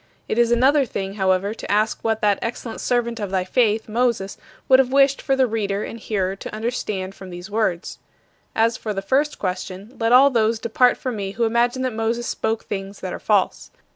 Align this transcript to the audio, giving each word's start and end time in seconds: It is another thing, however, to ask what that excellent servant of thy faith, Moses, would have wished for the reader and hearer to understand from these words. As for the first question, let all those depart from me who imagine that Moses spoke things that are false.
It 0.27 0.39
is 0.39 0.51
another 0.51 0.83
thing, 0.83 1.13
however, 1.13 1.53
to 1.53 1.71
ask 1.71 2.03
what 2.03 2.21
that 2.21 2.39
excellent 2.41 2.81
servant 2.81 3.19
of 3.19 3.29
thy 3.29 3.43
faith, 3.43 3.87
Moses, 3.87 4.35
would 4.67 4.79
have 4.79 4.91
wished 4.91 5.21
for 5.21 5.35
the 5.35 5.45
reader 5.45 5.83
and 5.83 5.99
hearer 5.99 6.35
to 6.37 6.55
understand 6.55 7.13
from 7.13 7.29
these 7.29 7.51
words. 7.51 7.99
As 8.55 8.77
for 8.77 8.95
the 8.95 9.03
first 9.03 9.37
question, 9.37 9.95
let 9.99 10.11
all 10.11 10.31
those 10.31 10.57
depart 10.57 10.97
from 10.97 11.17
me 11.17 11.33
who 11.33 11.43
imagine 11.43 11.83
that 11.83 11.93
Moses 11.93 12.25
spoke 12.25 12.63
things 12.63 13.01
that 13.01 13.13
are 13.13 13.19
false. 13.19 13.69